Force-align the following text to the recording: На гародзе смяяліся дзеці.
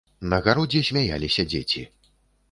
На 0.31 0.37
гародзе 0.45 0.81
смяяліся 0.87 1.45
дзеці. 1.51 1.83